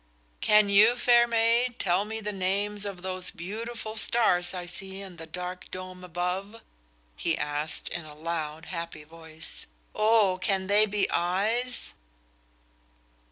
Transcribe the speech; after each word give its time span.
"Can 0.39 0.67
you, 0.67 0.95
fair 0.95 1.27
maid, 1.27 1.77
tell 1.77 2.05
me 2.05 2.19
the 2.21 2.31
names 2.33 2.87
of 2.87 3.03
those 3.03 3.29
beautiful 3.29 3.95
stars 3.95 4.51
I 4.51 4.65
see 4.65 4.99
in 4.99 5.17
the 5.17 5.27
dark 5.27 5.69
dome 5.69 6.03
above?" 6.03 6.63
he 7.15 7.37
asked, 7.37 7.87
in 7.89 8.05
a 8.05 8.15
loud, 8.17 8.65
happy 8.65 9.03
voice. 9.03 9.67
"Oh, 9.93 10.39
can 10.41 10.65
they 10.65 10.87
be 10.87 11.07
eyes?" 11.11 11.93